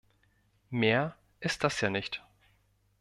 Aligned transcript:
Mehr 0.71 1.15
ist 1.41 1.63
das 1.63 1.79
ja 1.81 1.91
nicht. 1.91 2.23